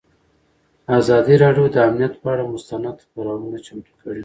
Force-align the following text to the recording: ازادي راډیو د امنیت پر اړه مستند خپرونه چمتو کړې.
ازادي 0.99 1.35
راډیو 1.43 1.65
د 1.73 1.75
امنیت 1.87 2.13
پر 2.21 2.29
اړه 2.33 2.45
مستند 2.53 2.95
خپرونه 3.05 3.57
چمتو 3.65 3.93
کړې. 4.01 4.19